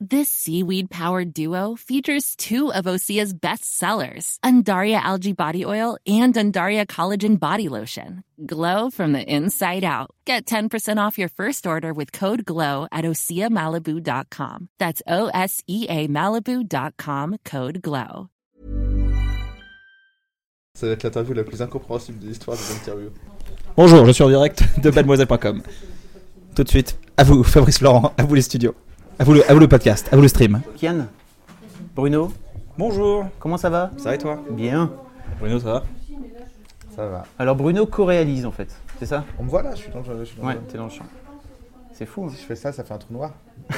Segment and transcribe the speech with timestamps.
[0.00, 6.32] This seaweed powered duo features two of Osea's best sellers, Undaria Algae Body Oil and
[6.34, 8.22] Undaria Collagen Body Lotion.
[8.46, 10.10] Glow from the inside out.
[10.24, 14.68] Get 10% off your first order with code GLOW at OseaMalibu.com.
[14.78, 18.28] That's O S E A Malibu.com code GLOW.
[20.76, 23.10] Ça va être l'interview la plus incompréhensible de l'histoire des interviews.
[23.76, 25.60] Bonjour, je suis en direct de mademoiselle.com.
[26.54, 28.76] Tout de suite, à vous, Fabrice Laurent, à vous les studios,
[29.18, 30.60] à vous le, à vous le podcast, à vous le stream.
[30.76, 31.06] Kian
[31.94, 32.32] Bruno
[32.76, 33.90] Bonjour, Comment ça va?
[33.96, 34.40] Ça va et toi?
[34.50, 34.92] Bien.
[35.40, 35.82] Bruno, ça va?
[36.94, 37.24] Ça va.
[37.38, 39.24] Alors Bruno co-réalise en fait, c'est ça?
[39.38, 40.18] On me voit là, je suis dans le.
[40.20, 41.04] Je suis dans Ouais, le- t'es dans le champ.
[41.92, 42.24] C'est fou.
[42.24, 42.28] hein.
[42.34, 43.32] Si je fais ça, ça fait un trou noir.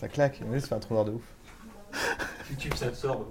[0.00, 1.22] ça claque, mais ça fait un trou noir de ouf.
[3.02, 3.26] Bon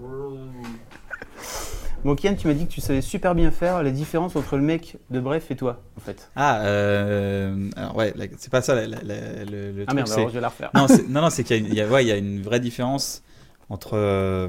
[2.14, 4.98] Kian, tu m'as dit que tu savais super bien faire la différence entre le mec
[5.10, 6.30] de Bref et toi en fait.
[6.36, 9.96] Ah, euh, alors ouais, c'est pas ça la- la- la- le, le Ah truc.
[9.96, 10.70] merde, alors je vais la refaire.
[10.76, 12.18] non, non, non, c'est qu'il y a, une- il y a- ouais, il y a
[12.18, 13.24] une vraie différence
[13.70, 13.94] entre.
[13.98, 14.48] euh,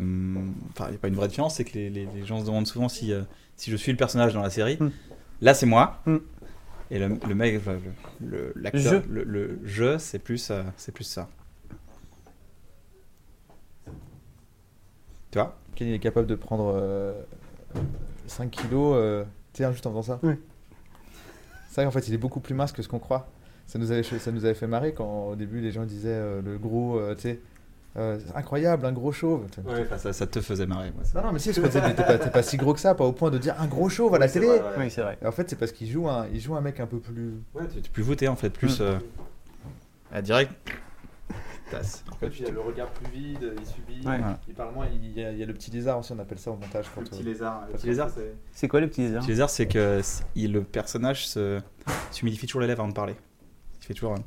[0.72, 2.44] Enfin, il n'y a pas une vraie différence, c'est que les, les- les gens se
[2.44, 3.22] demandent souvent si, euh,
[3.56, 4.76] si je suis le personnage dans la série.
[4.78, 4.90] Hmm.
[5.40, 6.00] Là, c'est moi.
[6.04, 6.18] Hmm.
[6.90, 7.60] Et le, le mec,
[8.20, 9.10] le- l'acteur, Je.
[9.12, 11.28] le, le je, c'est plus, euh, c'est plus ça.
[15.30, 15.56] Tu vois?
[15.74, 17.12] Ken il est capable de prendre euh,
[18.26, 20.20] 5 kilos, euh, tu sais, juste en faisant ça.
[20.22, 20.38] Ouais.
[21.68, 23.28] C'est vrai qu'en fait, il est beaucoup plus mince que ce qu'on croit.
[23.66, 26.40] Ça nous avait, ça nous avait fait marrer quand au début les gens disaient euh,
[26.40, 27.40] le gros, euh, tu sais,
[27.98, 29.46] euh, incroyable, un gros chauve.
[29.96, 30.92] ça, ça te faisait marrer.
[30.94, 31.18] moi, ça.
[31.18, 33.12] Non, non, mais si, je disais, mais t'es pas, si gros que ça, pas au
[33.12, 34.48] point de dire un gros chauve à la télé.
[34.78, 35.16] Oui, c'est vrai.
[35.22, 37.34] Et en fait, c'est parce qu'il joue un, il joue un mec un peu plus.
[37.54, 38.80] Ouais, tu es plus voûté en fait, plus.
[38.82, 38.98] Euh,
[40.12, 40.52] à direct.
[41.70, 42.04] Tasse.
[42.22, 44.20] Et puis il a le regard plus vide, il subit, Ouais.
[44.46, 46.38] Il parle moins, il y, a, il y a le petit lézard aussi, on appelle
[46.38, 46.86] ça au montage.
[46.94, 47.66] Quand, euh, lézard.
[47.68, 48.34] Le petit lézard, c'est.
[48.52, 49.16] C'est quoi le petit lézard?
[49.16, 50.00] Le petit lézard, c'est que
[50.36, 51.60] il- le personnage se
[52.12, 53.16] s'humidifie toujours les lèvres avant de parler.
[53.80, 54.12] Il fait toujours.
[54.14, 54.22] un-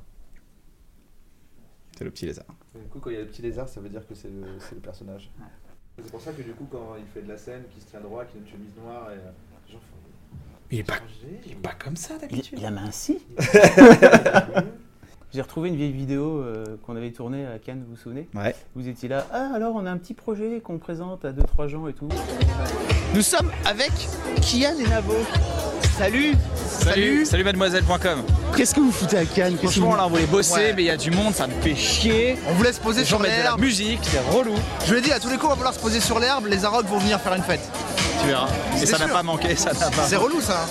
[1.97, 2.45] C'est le petit lézard.
[2.75, 4.43] Du coup, quand il y a le petit lézard, ça veut dire que c'est le,
[4.59, 5.29] c'est le personnage.
[5.97, 7.99] C'est pour ça que du coup, quand il fait de la scène, qu'il se tient
[7.99, 9.77] droit, qu'il a une chemise noire, et euh.
[10.71, 10.97] Il est pas,
[11.45, 12.59] il est pas comme ça il, d'habitude.
[12.59, 13.19] il a minci
[15.31, 18.55] J'ai retrouvé une vieille vidéo euh, qu'on avait tournée à Cannes, vous vous souvenez Ouais.
[18.75, 21.87] Vous étiez là, ah alors on a un petit projet qu'on présente à 2-3 gens
[21.87, 22.09] et tout.
[23.13, 23.91] Nous sommes avec
[24.41, 25.13] Kian et Navo.
[25.99, 28.23] Salut Salut, Salut mademoiselle.com.
[28.57, 30.73] Qu'est-ce que vous foutez à Cannes Qu'est-ce que Franchement vous- là on voulait bosser Ouais.
[30.75, 32.35] mais il y a du monde, ça me fait chier.
[32.49, 33.59] On vous laisse poser Les gens sur mettent de la l'herbe.
[33.59, 34.55] musique, c'est relou.
[34.87, 36.47] Je l'ai dit, à tous les coups, on va vouloir se poser sur l'herbe.
[36.47, 37.59] Les Arocs vont venir faire une fête.
[38.19, 38.47] Tu verras.
[38.75, 40.03] Et C'est ça n'a pas manqué, ça n'a pas.
[40.03, 40.65] C'est relou ça.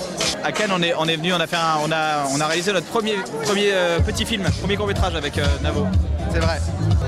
[0.44, 2.46] À Cannes on est, on est venu, on a fait un, on a, on a
[2.46, 3.14] réalisé notre premier,
[3.44, 5.86] premier euh, petit film, premier court métrage avec euh, Navo.
[6.30, 6.58] C'est vrai.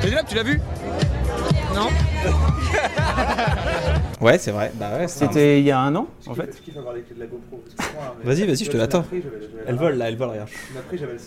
[0.01, 0.61] Pénélope, tu l'as vu?
[1.75, 1.89] Non
[4.21, 4.73] Ouais, c'est vrai.
[4.75, 6.61] Bah ouais, C'était il y a un an en fait.
[8.25, 9.05] Vas-y, vas-y, je te l'attends.
[9.67, 10.49] Elle vole là, elle vole, regarde.
[10.89, 11.19] Pris, j'avais le.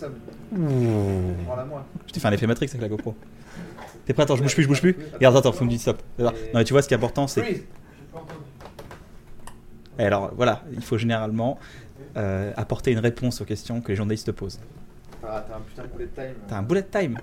[2.06, 3.14] Je t'ai fait un effet Matrix avec la GoPro.
[4.06, 4.22] T'es prêt?
[4.22, 4.96] Attends, je bouge plus, je bouge plus.
[5.14, 6.02] Regarde, attends, faut me dire stop.
[6.18, 7.64] Non, mais tu vois, ce qui est important, c'est.
[9.98, 11.58] Et alors, voilà, il faut généralement
[12.16, 14.60] euh, apporter une réponse aux questions que les journalistes te posent.
[15.26, 16.34] Ah, T'as un putain de bullet time.
[16.48, 17.18] T'as un bullet time.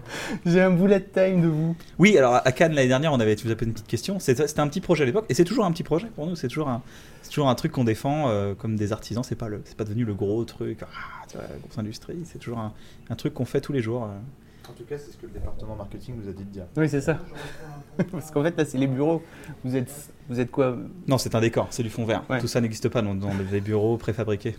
[0.46, 1.76] J'ai un bullet time de vous.
[2.00, 4.20] Oui, alors à Cannes l'année dernière, on avait, tu nous as posé une petite question.
[4.20, 6.36] C'était un petit projet à l'époque, et c'est toujours un petit projet pour nous.
[6.36, 6.82] C'est toujours un,
[7.30, 9.24] toujours un truc qu'on défend euh, comme des artisans.
[9.24, 10.88] C'est pas le, c'est pas devenu le gros truc, ah,
[11.30, 12.18] tu vois, la grosse industrie.
[12.26, 12.74] C'est toujours un,
[13.10, 14.06] un truc qu'on fait tous les jours.
[14.06, 14.18] euh.
[14.70, 16.66] En tout cas, c'est ce que le département marketing nous a dit de dire.
[16.78, 17.20] Oui, c'est ça.
[18.12, 19.22] Parce qu'en fait, là, c'est les bureaux.
[19.64, 19.92] Vous êtes,
[20.32, 20.78] vous êtes quoi
[21.08, 22.24] Non, c'est un décor, c'est du fond vert.
[22.30, 22.40] Ouais.
[22.40, 24.56] Tout ça n'existe pas dans, dans des bureaux préfabriqués.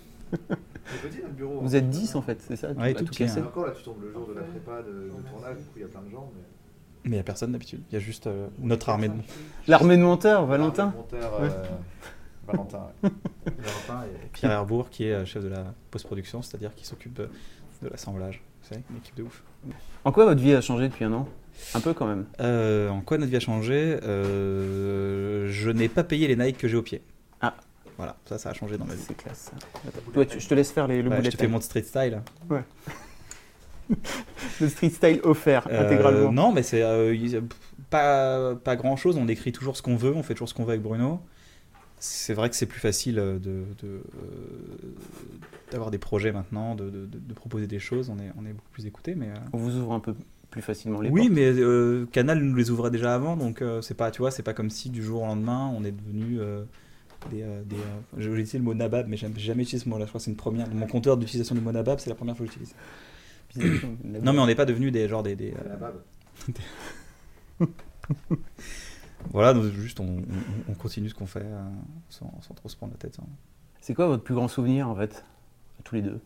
[1.37, 1.61] Bureau.
[1.61, 2.71] Vous êtes 10 en fait, c'est ça?
[2.73, 3.41] Ouais, à tout petit, casser.
[3.41, 3.45] hein.
[3.47, 5.83] Encore là, tu tombes le jour de la prépa de, de tournage, du coup, il
[5.83, 6.31] y a plein de gens.
[6.35, 6.43] Mais...
[7.05, 7.81] Mais il n'y a personne d'habitude.
[7.91, 9.15] Il y a juste euh, notre armée de.
[9.67, 10.93] L'armée de monteurs, Valentin.
[10.97, 11.49] Monteur, euh,
[12.47, 13.11] Valentin, ouais.
[13.59, 17.27] Valentin et Pierre Herbourg, qui est euh, chef de la post-production, c'est-à-dire qui s'occupe euh,
[17.83, 18.41] de l'assemblage.
[18.63, 19.43] Vous savez, une équipe de ouf.
[20.05, 21.29] En quoi votre vie a changé depuis un an?
[21.75, 22.27] Un peu quand même.
[22.41, 26.69] Euh, en quoi notre vie a changé Euh, Je n'ai pas payé les Nike que
[26.69, 27.03] j'ai au pied.
[27.41, 27.55] Ah.
[27.97, 29.03] Voilà, ça, ça a changé dans ma vie.
[29.07, 29.51] C'est classe.
[30.15, 30.25] ça.
[30.27, 32.21] Tu- je te laisse faire les, le Ouais, je te fais mon street style.
[34.61, 36.33] Le street style offert Euh, intégralement.
[36.33, 37.41] non, mais c'est euh,
[37.91, 39.17] pas, pas grand chose.
[39.19, 41.21] On écrit toujours ce qu'on veut, on fait toujours ce qu'on veut avec Bruno.
[41.99, 44.01] C'est vrai que c'est plus facile euh, de, de, euh,
[45.71, 48.09] d'avoir des projets maintenant, de, de- de- de proposer des choses.
[48.09, 49.29] On est, on est beaucoup plus écouté, mais.
[49.29, 50.15] euh, On vous ouvre un peu
[50.53, 51.33] plus facilement les oui, portes.
[51.33, 54.43] mais euh, Canal nous les ouvrait déjà avant, donc euh, c'est pas, tu vois, c'est
[54.45, 56.65] pas comme si du jour au lendemain on est devenu euh,
[57.31, 57.81] des, euh, des, euh,
[58.19, 60.07] j'ai utilisé le mot nabab, mais j'ai jamais utilisé ce mot-là.
[60.07, 60.69] Je crois que c'est une première.
[60.75, 62.75] Mon compteur d'utilisation du mot nabab, c'est la première fois que j'utilise.
[64.23, 65.91] Non, mais on n'est pas devenu des genre des, des, euh,
[69.31, 71.69] voilà, donc juste on, on- on continue ce qu'on fait euh,
[72.09, 73.19] sans, sans trop se prendre la tête.
[73.21, 73.27] hein.
[73.83, 75.25] C'est quoi votre plus grand souvenir en fait
[75.85, 76.21] Tous les deux?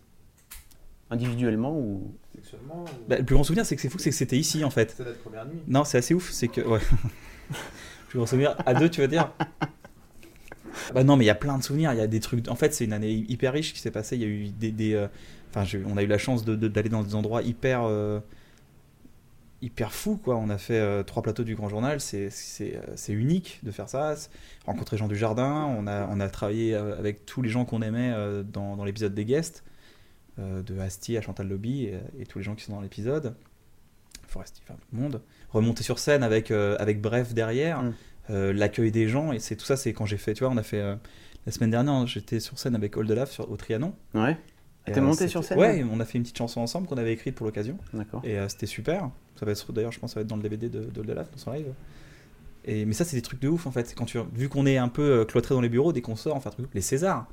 [1.11, 2.15] Individuellement ou?
[2.35, 4.71] Sexuellement Bah, le plus grand souvenir, c'est que c'est fou, c'est que c'était ici en
[4.71, 4.95] fait.
[4.97, 5.59] C'est notre première nuit.
[5.69, 6.61] Non, c'est assez ouf, c'est que.
[6.63, 6.81] Ouais.
[8.09, 9.31] plus grand souvenir à deux, tu veux dire?
[10.95, 12.49] Bah non, mais il y a plein de souvenirs, il y a des trucs.
[12.49, 14.17] En fait, c'est une année hyper riche qui s'est passée.
[14.17, 14.73] Il y a eu des.
[14.73, 15.09] des, euh,
[15.51, 17.85] Enfin, je- on a eu la chance de- de- d'aller dans des endroits hyper.
[17.85, 18.21] euh,
[19.63, 20.37] hyper fous, quoi.
[20.37, 22.29] On a fait euh, trois plateaux du Grand Journal, c'est-
[23.09, 24.15] unique de faire ça.
[24.67, 28.13] Rencontrer Jean du Jardin, on a, on a travaillé avec tous les gens qu'on aimait
[28.15, 29.65] euh, dans, dans l'épisode des guests,
[30.39, 33.35] de Asti à Chantal Lobby et, et tous les gens qui sont dans l'épisode.
[34.29, 35.23] Foresti, enfin tout le monde.
[35.51, 37.95] Remonter sur scène avec, euh, avec Bref derrière, Mm.
[38.31, 40.57] euh, l'accueil des gens, et c'est tout ça, c'est quand j'ai fait, tu vois, on
[40.57, 40.81] a fait.
[40.81, 40.97] euh,
[41.47, 43.95] la semaine dernière, j'étais sur scène avec Old Lave sur, au Trianon.
[44.15, 44.37] Ouais
[44.85, 47.13] T'es euh, monté sur scène Ouais, on a fait une petite chanson ensemble qu'on avait
[47.13, 47.79] écrite pour l'occasion.
[47.95, 48.21] D'accord.
[48.25, 49.11] Et euh, c'était super.
[49.37, 51.29] Ça va être d'ailleurs, je pense, ça va être dans le DVD de, de Lave,
[51.31, 51.73] dans son live.
[52.65, 53.87] Et, mais ça, c'est des trucs de ouf en fait.
[53.87, 56.17] C'est Quand tu, vu qu'on est un peu euh, cloîtré dans les bureaux, dès qu'on
[56.17, 56.67] sort, truc.
[56.75, 57.29] Les Césars.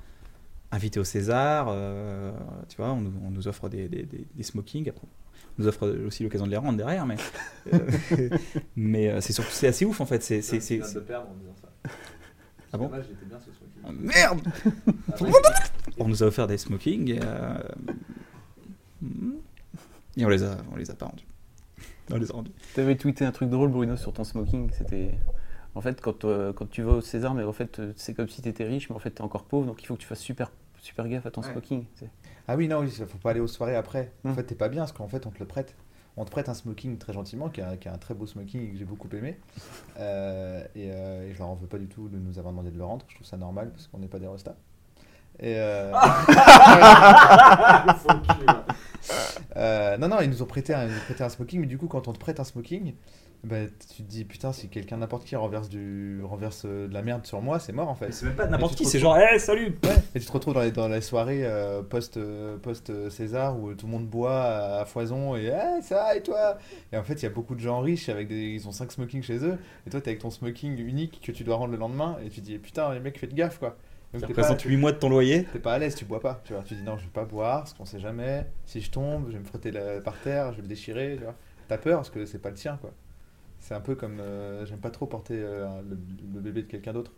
[0.75, 2.31] Invité au César, euh,
[2.67, 4.89] tu vois, on, nous- on nous offre des, des, des- des smokings.
[4.89, 7.05] Après, on nous offre aussi l'occasion de les rendre derrière.
[7.05, 7.15] Mais,
[7.73, 8.29] euh,
[8.75, 10.23] mais euh, c'est surtout c'est assez ouf en fait.
[10.23, 11.69] C'est, c'est, c'est, c'est- perdre en disant ça.
[12.73, 12.85] Ah bon?
[12.85, 13.83] Dommage, j'étais bien ce smoking.
[13.85, 14.41] Ah, Merde
[15.99, 17.53] On nous a offert des smokings et, euh,
[20.17, 21.27] et on les a, on les a pas rendus.
[22.11, 22.51] On les a rendus.
[22.73, 24.71] T'avais tweeté un truc drôle, Bruno, sur ton smoking.
[24.75, 25.11] C'était.
[25.75, 28.41] En fait, quand, euh, quand tu vas au César, mais en fait, c'est comme si
[28.43, 30.51] t'étais riche, mais en fait, t'es encore pauvre, donc il faut que tu fasses super,
[30.83, 31.51] super gaffe à ton Ouais.
[31.51, 31.85] smoking.
[32.47, 34.12] Ah oui, non, oui, faut pas aller aux soirées après.
[34.24, 34.33] En Hmm.
[34.35, 35.75] fait, t'es pas bien parce qu'en fait, on te le prête.
[36.15, 38.27] On te prête un smoking très gentiment, qui est un, qui est un très beau
[38.27, 39.39] smoking et que j'ai beaucoup aimé.
[39.97, 42.69] Euh, et, euh, et je leur en veux pas du tout de nous avoir demandé
[42.69, 43.06] de le rendre.
[43.09, 44.56] Je trouve ça normal parce qu'on n'est pas des restas.
[45.39, 45.91] Et euh...
[49.56, 51.68] Euh, non, non, ils nous ont prêté un, ils nous ont prêté un smoking, mais
[51.68, 52.94] du coup, quand on te prête un smoking,
[53.44, 53.57] bah,
[53.94, 57.25] tu te dis putain, si quelqu'un n'importe qui renverse, du, renverse euh, de la merde
[57.25, 58.12] sur moi, c'est mort en fait.
[58.13, 60.53] C'est même pas n'importe qui, te c'est genre, hey, salut Ouais, et tu te retrouves
[60.53, 64.07] dans les, dans les soirées euh, post, euh, post euh, César où tout le monde
[64.07, 66.57] boit à, à foison et hey, ça et toi?
[66.94, 68.94] Et en fait, il y a beaucoup de gens riches avec des ils ont 5
[68.94, 71.77] smokings chez eux et toi t'es avec ton smoking unique que tu dois rendre le
[71.77, 73.75] lendemain et tu te dis putain les mecs faites gaffe quoi.
[74.13, 75.45] Donc Ça t'es pas, représente 8 mois de ton loyer?
[75.45, 76.62] t'es pas à l'aise, tu bois pas, tu vois.
[76.63, 78.45] Tu dis non, je vais pas boire parce qu'on sait jamais.
[78.65, 81.24] Si je tombe, je vais me frotter la- par terre, je vais le déchirer, tu
[81.24, 81.36] vois.
[81.68, 82.92] T'as peur parce que c'est pas le tien quoi.
[83.60, 85.98] C'est un peu comme euh, j'aime pas trop porter euh, le,
[86.33, 87.12] le bébé de quelqu'un d'autre.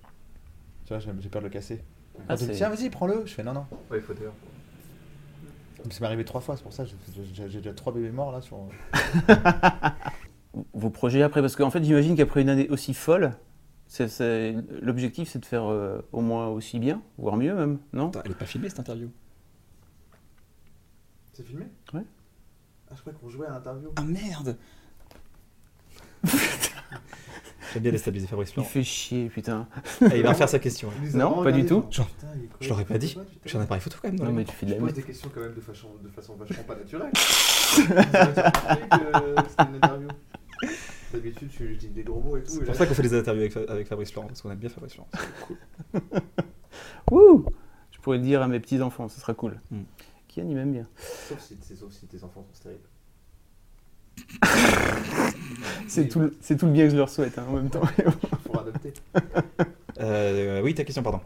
[0.86, 1.84] Tu vois, j'ai peur de le casser.
[2.30, 3.24] Ah, dit, tiens, vas-y, prends-le.
[3.26, 3.66] Je fais non, non.
[3.92, 4.32] Ouais, il faut dire.
[5.90, 6.86] Ça m'est arrivé trois fois, c'est pour ça.
[6.86, 8.58] J'ai déjà trois bébés morts là sur.
[10.74, 13.34] Vos projets après Parce qu'en fait, j'imagine qu'après une année aussi folle,
[14.82, 18.08] l'objectif, c'est de faire euh, au moins aussi bien, voire mieux même, non?
[18.10, 19.10] Attends, elle est pas filmée cette interview?
[21.34, 21.66] C'est filmé?
[21.94, 22.04] Ouais.
[22.90, 23.90] Ah, je crois qu'on jouait à l'interview.
[23.96, 24.58] Ah merde
[27.74, 29.68] J'aime bien déstabiliser Fabrice Il fait chier, putain.
[30.02, 30.90] Ah, il va refaire sa question.
[31.14, 31.84] Non, pas du tout.
[31.92, 32.08] Genre,
[32.62, 33.18] je l'aurais pas dit.
[33.44, 34.18] J'ai un appareil photo quand même.
[34.20, 36.08] Non, mais tu fais de Je la pose des questions quand même de façon, de
[36.10, 37.12] façon vachement pas naturelle.
[37.12, 37.22] Que
[39.50, 40.08] c'était une interview.
[41.16, 42.52] D'habitude, je, je dis des gros mots et tout.
[42.52, 44.58] C'est pour là- ça qu'on fait des interviews avec, avec Fabrice Florent, parce qu'on aime
[44.58, 45.10] bien Fabrice Florent.
[45.14, 45.58] C'est cool.
[47.12, 47.46] Wouh
[47.92, 49.60] Je pourrais le dire à mes petits-enfants, ce sera cool.
[49.72, 49.84] Hmm.
[50.28, 50.88] Kian, il m'aime bien?
[50.98, 52.80] Sauf si, c'est- sauf si tes enfants sont stériles.
[55.88, 57.82] C'est tout, tout le bien que je leur souhaite hein, en même temps.
[57.98, 58.94] Il faudra adopter.
[60.00, 61.20] Euh, oui, ta question, pardon.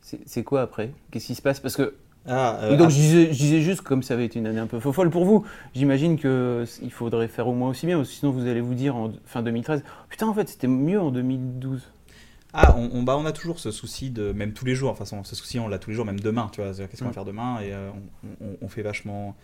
[0.00, 0.92] C'est c'est quoi après?
[1.10, 1.60] Qu'est-ce qui se passe?
[1.60, 1.94] Parce que
[2.26, 4.60] Ah, euh, donc ah, je disais, je disais juste, comme ça avait été une année
[4.60, 8.46] un peu folle pour vous, j'imagine qu'il faudrait faire au moins aussi bien, sinon vous
[8.46, 11.82] allez vous dire en fin 2013, putain en fait c'était mieux en 2012.
[12.54, 15.04] Ah, on, on- bah, on a toujours ce souci de, même tous les jours, enfin,
[15.24, 17.14] ce souci on l'a tous les jours, même demain, tu vois, qu'est-ce qu'on va Mm.
[17.14, 17.90] faire demain, et euh,
[18.40, 19.34] on, on- on fait vachement,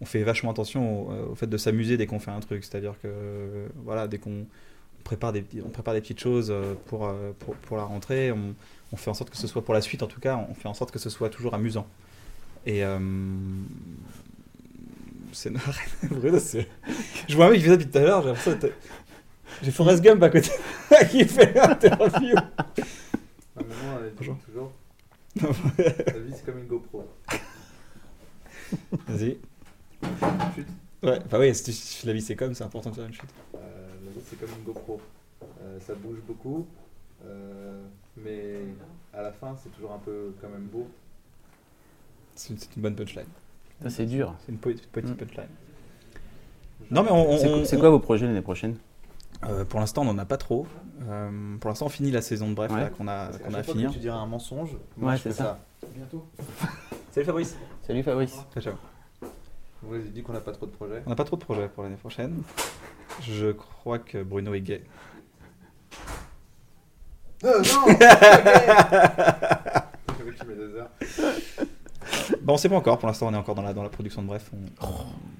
[0.00, 2.94] on fait vachement attention au, au fait de s'amuser dès qu'on fait un truc, c'est-à-dire
[3.02, 4.46] que, euh, voilà, dès qu'on
[5.04, 8.54] prépare des, on prépare des petites choses euh, pour, euh, pour, pour la rentrée, on,
[8.92, 10.68] on fait en sorte que ce soit pour la suite, en tout cas, on fait
[10.68, 11.86] en sorte que ce soit toujours amusant.
[12.66, 12.98] Et euh,
[15.32, 15.52] c'est
[16.10, 16.68] Bruno, c'est-
[17.28, 18.72] je vois un mec qui fait ça depuis tout à l'heure, j'ai l'impression que
[19.62, 20.50] j'ai Forrest Gump à côté
[21.10, 22.34] qui fait l'interview.
[23.56, 24.36] Maman, elle dit Bonjour.
[24.46, 24.72] toujours
[25.36, 25.48] La
[26.20, 27.08] vie, c'est comme une GoPro.
[29.08, 29.38] Vas-y.
[30.54, 30.66] Chute.
[31.02, 33.24] Ouais, bah oui, si la vie c'est comme, c'est important de faire une chute.
[33.56, 33.58] Euh,
[34.04, 35.00] la vie, c'est comme une GoPro.
[35.62, 36.66] Euh, ça bouge beaucoup,
[37.24, 37.82] euh,
[38.16, 38.60] mais
[39.12, 40.88] à la fin, c'est toujours un peu quand même beau.
[42.48, 43.26] C'est une, bonne punchline.
[43.82, 44.34] Ça c'est dur.
[44.44, 45.14] C'est une petite Mm.
[45.14, 45.46] punchline.
[46.90, 47.30] Non, mais on.
[47.30, 48.76] on- C'est on- quoi vos projets l'année prochaine?
[49.44, 50.66] Euh, Pour l'instant, on n'en a pas trop.
[51.08, 52.80] Euh, pour l'instant, on finit la saison de bref Ouais.
[52.80, 55.58] là, qu'on a, qu'à qu'on a que tu diras un mensonge, moi Ouais, c'est ça.
[55.82, 55.88] ça.
[55.94, 56.26] Bientôt.
[57.12, 57.56] Salut Fabrice.
[57.86, 58.36] Salut Fabrice.
[58.52, 58.74] Ciao, ciao.
[59.82, 61.02] Vous avez dit qu'on n'a pas trop de projets.
[61.06, 62.42] On n'a pas trop de projets pour l'année prochaine.
[63.20, 64.82] Je crois que Bruno est gay.
[67.44, 67.86] Euh, non
[70.54, 70.90] deux heures.
[72.44, 72.98] Bah, on sait pas encore.
[72.98, 74.50] Pour l'instant, on est encore dans la, dans la production de Bref.
[74.52, 74.86] On...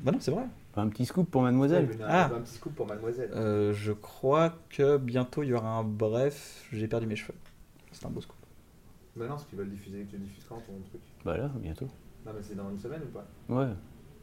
[0.03, 0.45] Bah non, c'est vrai.
[0.77, 1.89] Un petit scoop pour mademoiselle.
[2.07, 2.27] Ah.
[2.27, 3.31] Un petit scoop pour mademoiselle.
[3.35, 6.67] Euh, je crois que bientôt il y aura un Bref.
[6.73, 7.35] J'ai perdu mes cheveux.
[7.93, 8.37] C'est un beau scoop.
[9.17, 11.87] Bah non, parce qu'ils veulent diffuser, tu diffuses quand ton truc Bah là, bientôt.
[12.25, 13.27] Non, mais c'est dans une semaine ou pas?
[13.49, 13.69] Ouais.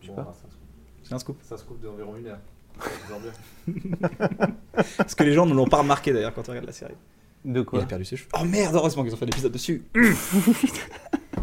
[0.01, 0.23] Je sais Bon, pas.
[0.23, 0.33] bah,
[1.03, 1.37] c'est un scoop.
[1.43, 1.79] C'est un scoop.
[1.81, 2.39] D'environ une heure.
[2.81, 4.47] C'est toujours bien.
[4.97, 6.95] Parce que les gens ne l'ont pas remarqué d'ailleurs quand ils regardent la série.
[7.45, 8.29] De Il quoi a perdu ses cheveux.
[8.39, 9.83] Oh merde, heureusement qu'ils ont fait l'épisode dessus.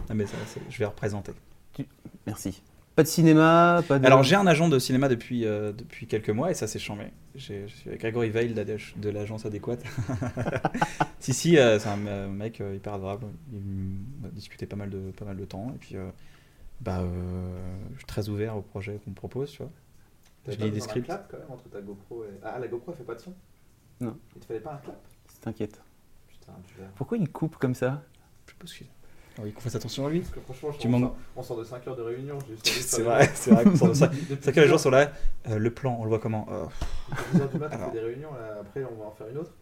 [0.09, 1.33] ah, mais ça, c'est- je vais représenter.
[2.27, 2.63] Merci.
[2.95, 4.07] Pas de cinéma, pas de.
[4.07, 7.05] Alors j'ai un agent de cinéma depuis, euh, depuis quelques mois et ça c'est chambé.
[7.35, 9.83] Je suis avec Grégory Veil de la- de l'agence adéquate.
[11.21, 13.27] si si, euh, c'est un euh, mec euh, hyper adorable.
[13.53, 13.61] Il
[14.23, 16.09] m'a discuté pas mal de, pas mal de temps et puis euh,
[16.81, 17.59] bah, euh,
[17.93, 19.51] je suis très ouvert au projet qu'on me propose.
[19.51, 19.71] Tu vois.
[20.49, 21.05] Je T'avais lis pas des scripts.
[21.07, 22.29] clap quand même entre ta GoPro et.
[22.43, 23.35] Ah, la GoPro elle fait pas de son?
[24.01, 24.17] Non.
[24.37, 24.97] Il te fallait pas un clap?
[25.43, 25.83] T'inquiète.
[26.29, 26.75] Putain, tu.
[26.95, 28.03] Pourquoi il coupe comme ça?
[28.47, 28.96] Je sais pas ce qu'il Ah
[29.43, 30.21] oui, qu'on fasse attention à lui.
[30.21, 32.39] Parce que franchement, je Tu on, manques- sort, on sort de 5 heures de réunion.
[32.65, 34.07] C'est vrai, c'est vrai qu'on sort de ça.
[34.09, 35.11] des- Depuis C'est que les 10 gens heures- sont là.
[35.49, 36.65] euh, le plan, on le voit comment Euh,
[37.11, 37.93] depuis 10 heures du matin, on Alors.
[37.93, 38.33] fait des réunions.
[38.33, 39.53] Là, après, on va en faire une autre.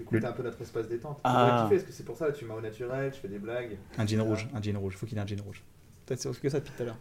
[0.00, 1.18] Écoute, Le- un peu notre espace détente.
[1.24, 1.64] Ah.
[1.64, 1.68] Ah.
[1.70, 3.76] parce que c'est pour ça, là, tu m'as au naturel, je fais des blagues.
[3.98, 4.96] Un jean rouge, un jean rouge.
[4.96, 5.62] Faut qu'il ait un jean rouge.
[6.06, 6.98] Peut-être c'est que ça depuis tout à l'heure.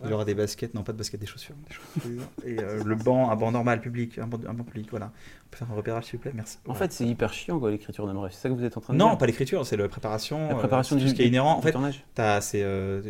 [0.00, 0.12] Il Ouais.
[0.12, 1.56] aura des baskets, non pas de baskets, des chaussures.
[1.68, 2.22] Des chaussures.
[2.46, 5.06] Et euh, le banc, un banc normal, public, un banc, un banc public, voilà.
[5.06, 6.58] On peut faire un repérage s'il vous plaît, merci.
[6.68, 8.32] En fait, c'est hyper chiant quoi l'écriture d'un bref.
[8.32, 10.38] C'est ça que vous êtes en train de non, dire pas l'écriture, c'est la préparation.
[10.50, 11.56] La euh, préparation c'est du ce qui est inhérent.
[11.58, 11.74] En fait,
[12.42, 13.02] c'est euh,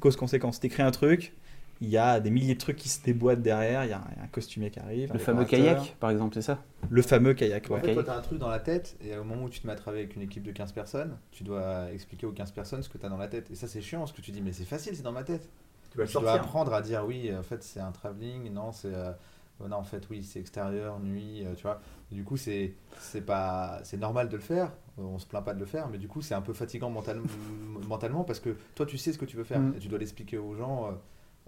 [0.00, 0.60] cause-conséquence.
[0.60, 1.32] T'écris un truc,
[1.80, 4.04] il y a des milliers de trucs qui se déboîtent derrière, il y a un,
[4.12, 5.12] il y a un costumier qui arrive.
[5.12, 7.80] Le fameux kayak, par exemple, c'est ça Le fameux kayak, En ouais.
[7.80, 7.94] fait, Ok.
[7.94, 9.76] toi, t'as un truc dans la tête, et au moment où tu te mets à
[9.76, 12.98] travailler avec une équipe de 15 personnes, tu dois expliquer aux 15 personnes ce que
[12.98, 13.50] t'as dans la tête.
[13.50, 15.48] Et ça, c'est chiant, parce que tu dis, mais c'est facile, c'est dans ma tête.
[15.96, 18.94] Tu vas Tu dois apprendre à dire, oui, en fait, c'est un travelling, non, c'est.
[18.94, 19.12] euh,
[19.60, 21.80] non, en fait, oui, c'est extérieur, nuit, euh, tu vois.
[22.12, 24.66] Et du coup, c'est c'est pas c'est normal de le faire.
[24.98, 26.90] euh, On se plaint pas de le faire, mais du coup, c'est un peu fatigant
[26.90, 27.22] mental-
[27.88, 29.74] mentalement parce que toi, tu sais ce que tu veux faire Mm.
[29.76, 30.88] et tu dois l'expliquer aux gens.
[30.88, 30.92] euh,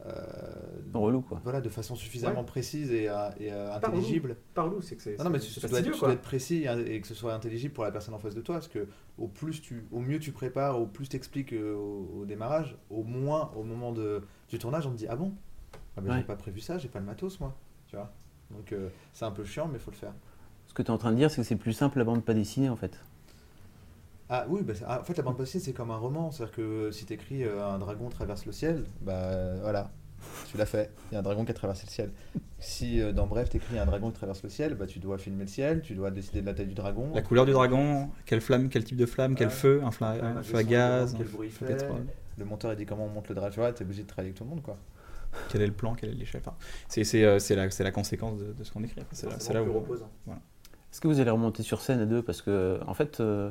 [0.07, 0.13] euh,
[0.95, 1.41] Relou quoi.
[1.43, 4.37] voilà, de façon suffisamment précise et, intelligible.
[4.55, 6.23] Par où c'est que c'est Non, non, mais tu, tu dois être, tu dois être
[6.23, 8.69] précis hein, et que ce soit intelligible pour la personne en face de toi, parce
[8.69, 8.87] que
[9.19, 13.03] au plus tu, au mieux tu prépares, au plus tu expliques au, au démarrage, au
[13.03, 15.33] moins au moment de, du tournage, on te dit ah bon,
[15.97, 16.19] ah ben, Ouais.
[16.19, 17.55] j'ai pas prévu ça, j'ai pas le matos moi,
[17.89, 18.11] tu vois?
[18.51, 20.13] Donc euh, c'est un peu chiant, mais faut le faire.
[20.67, 22.25] Ce que tu es en train de dire, c'est que c'est plus simple la bande
[22.25, 22.99] pas dessinée en fait.
[24.31, 26.55] Ah oui, bah, c'est- ah, en fait la bande dessinée c'est comme un roman, c'est-à-dire
[26.55, 29.91] que si t'écris euh, un dragon traverse le ciel, bah euh, voilà,
[30.51, 30.93] tu l'as fait.
[31.11, 32.13] Il y a un dragon qui a traversé le ciel.
[32.59, 35.45] Si euh, dans Bref t'écris un dragon qui traverse le ciel, bah tu dois filmer
[35.45, 37.11] le ciel, tu dois décider de la taille du dragon.
[37.15, 40.21] La couleur du dragon, quelle flamme, quel type de flamme, quel feu, un, fla- Ouais,
[40.23, 41.77] un feu à gaz, quel bruit fait.
[42.39, 44.29] Le monteur il dit comment on monte le dragon, tu vois, t'es obligé de travailler
[44.31, 44.77] avec tout le monde quoi.
[45.51, 46.41] Quel est le plan, quelle est l'échelle.
[46.45, 46.57] Enfin,
[46.89, 49.03] c'est c'est, euh, c'est la, conséquence de, de ce qu'on écrit.
[49.13, 49.73] C'est là, où.
[49.73, 50.09] reposant.
[50.27, 52.23] Est-ce que vous allez remonter sur scène à deux?
[52.23, 53.51] Parce que en fait, euh,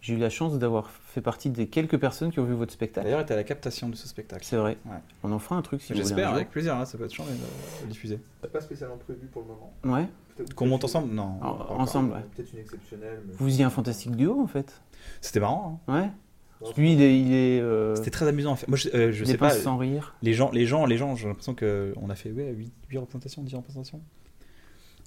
[0.00, 3.06] j'ai eu la chance d'avoir fait partie des quelques personnes qui ont vu votre spectacle.
[3.06, 4.44] D'ailleurs, était à la captation de ce spectacle.
[4.44, 4.76] C'est vrai.
[4.84, 4.98] Ouais.
[5.24, 6.06] On en fera un truc si vous voulez.
[6.08, 8.20] J'espère, avec plaisir, hein, ça peut être changé de, de diffuser.
[8.42, 9.72] C'est pas spécialement prévu pour le moment?
[9.98, 10.06] Ouais.
[10.54, 11.12] Qu'on monte ensemble?
[11.12, 11.38] Non.
[11.42, 12.20] En- ensemble, ouais.
[12.36, 13.20] Peut-être une exceptionnelle.
[13.26, 13.32] Mais...
[13.36, 14.80] Vous faisiez un fantastique duo en fait.
[15.20, 15.80] C'était marrant.
[15.88, 15.92] hein.
[16.02, 16.10] Ouais.
[16.76, 17.20] Lui, il est.
[17.20, 18.68] Il est euh, C'était très amusant à faire.
[18.68, 19.50] Moi, je, euh, je sais pas.
[19.50, 20.14] sans rire.
[20.22, 22.54] Les gens, les gens, les gens, j'ai l'impression qu'on a fait ouais,
[22.90, 24.00] 8, représentations, 10 représentations.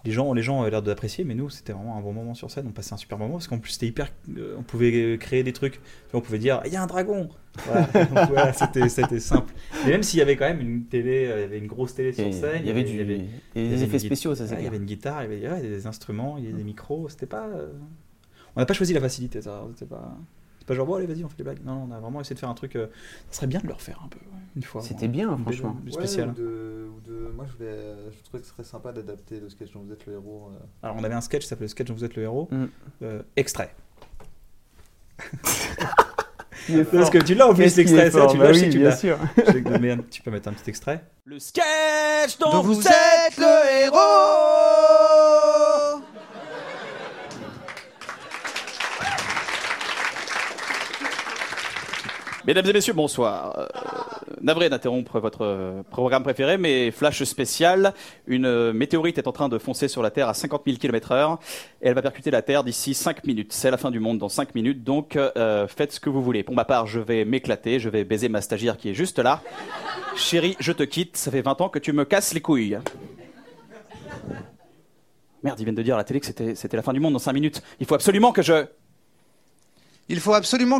[0.05, 2.49] Les gens, les gens avaient l'air d'apprécier, mais nous, c'était vraiment un bon moment sur
[2.49, 2.65] scène.
[2.69, 4.09] On passait un super moment parce qu'en plus, c'était hyper.
[4.37, 5.81] euh, on pouvait créer des trucs.
[6.13, 7.27] On pouvait dire, il y a un dragon.
[7.65, 8.87] Voilà, Donc, voilà, c'était,
[9.19, 9.53] simple.
[9.85, 11.95] Et même s'il y avait quand même une télé, euh, il y avait une grosse
[11.95, 12.61] télé sur scène.
[12.61, 13.01] Il y avait du.
[13.01, 15.85] y des effets spéciaux, ça c'est il y avait une guitare, il y avait, des
[15.85, 17.09] instruments, il y avait des micros.
[17.09, 17.49] C'était pas.
[18.55, 19.65] On n'a pas choisi la facilité, ça.
[19.73, 20.17] C'était pas.
[20.69, 21.63] Pas genre, bon, allez, vas-y, on fait des blagues.
[21.65, 22.75] Non, on a vraiment essayé de faire un truc.
[22.75, 22.85] euh,
[23.31, 24.19] Ça serait bien de le refaire un peu,
[24.55, 24.83] une fois.
[24.83, 25.75] C'était bien, franchement.
[25.81, 26.29] Du Ouais, spécial.
[26.29, 27.75] ou de, ou de- Moi je, voulais,
[28.15, 30.49] je trouvais que ce serait sympa d'adapter le sketch dont vous êtes le héros.
[30.53, 30.59] euh.
[30.83, 32.47] Alors, on avait un sketch qui s'appelait le sketch dont vous êtes le héros.
[32.51, 32.65] Mm.
[33.01, 33.73] Euh, extrait.
[36.91, 38.11] Parce que tu l'as en plus, l'extrait.
[38.11, 39.97] ça, tu Bah l'as, je oui, tu bien l'as.
[40.11, 41.03] tu peux mettre un petit extrait.
[41.25, 43.95] Le sketch dont, vous, êtes le héros
[52.49, 53.59] Mesdames et messieurs, bonsoir.
[53.59, 53.67] Euh,
[54.41, 57.93] navré d'interrompre votre euh, programme préféré, mais flash spécial.
[58.25, 61.11] Une euh, météorite est en train de foncer sur la Terre à 50 000 km
[61.11, 61.39] heure
[61.83, 63.53] et elle va percuter la Terre d'ici 5 minutes.
[63.53, 66.41] C'est la fin du monde dans 5 minutes, donc euh, faites ce que vous voulez.
[66.41, 69.43] Pour ma part, je vais m'éclater, je vais baiser ma stagiaire qui est juste là.
[70.15, 72.79] Chérie, je te quitte, ça fait 20 ans que tu me casses les couilles.
[75.43, 77.19] Merde, ils viennent de dire à la télé que c'était la fin du monde dans
[77.19, 77.61] 5 minutes.
[77.79, 78.65] Il faut absolument que je...
[80.11, 80.79] Il faut absolument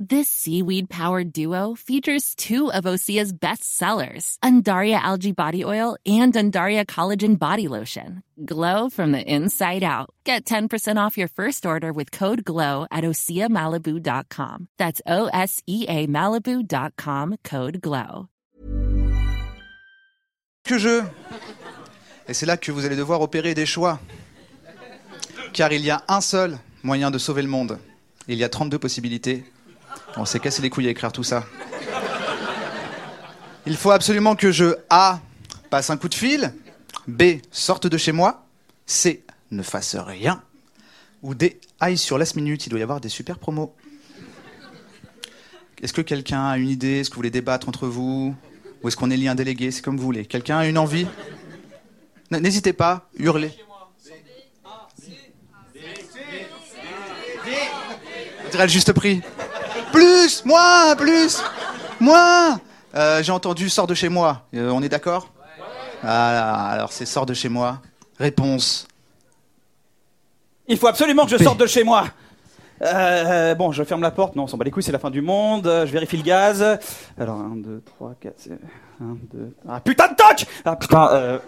[0.00, 6.32] This seaweed powered duo features two of Osea's best sellers, Undaria Algae Body Oil and
[6.32, 8.22] Undaria Collagen Body Lotion.
[8.44, 10.10] Glow from the inside out.
[10.22, 14.68] Get 10% off your first order with code GLOW at OseaMalibu.com.
[14.78, 18.28] That's O S E A Malibu.com code GLOW.
[20.62, 21.02] que je.
[22.28, 23.98] Et c'est là que vous allez devoir opérer des choix.
[25.54, 27.78] Car il y a un seul moyen de sauver le monde.
[28.28, 29.44] Il y a 32 possibilités.
[30.18, 31.46] On s'est cassé les couilles à écrire tout ça.
[33.66, 35.20] Il faut absolument que je A.
[35.70, 36.52] passe un coup de fil.
[37.06, 37.22] B.
[37.52, 38.44] sorte de chez moi.
[38.84, 39.24] C.
[39.52, 40.42] ne fasse rien.
[41.22, 41.60] Ou D.
[41.78, 42.66] aille sur Last Minute.
[42.66, 43.72] Il doit y avoir des super promos.
[45.80, 48.34] Est-ce que quelqu'un a une idée Est-ce que vous voulez débattre entre vous
[48.82, 50.26] Ou est-ce qu'on élit un délégué C'est comme vous voulez.
[50.26, 51.06] Quelqu'un a une envie
[52.32, 53.52] N'hésitez pas, hurlez.
[58.44, 59.22] On dirait le juste prix.
[59.92, 61.42] Plus Moins Plus
[62.00, 62.60] Moins
[62.94, 64.42] Euh, J'ai entendu sors de chez moi.
[64.54, 65.28] Euh, on est d'accord?
[66.02, 67.78] Voilà, alors c'est sors de chez moi.
[68.18, 68.86] Réponse.
[70.66, 72.04] Il faut absolument que je sorte de chez moi.
[72.82, 74.36] Euh, bon, je ferme la porte.
[74.36, 75.64] Non, on s'en bat les couilles, c'est la fin du monde.
[75.64, 76.62] Je vérifie le gaz.
[77.18, 78.34] Alors, 1, 2, 3, 4,
[79.00, 79.04] 1,
[79.34, 79.54] 2...
[79.68, 81.38] Ah, putain de toc Ah, putain, euh...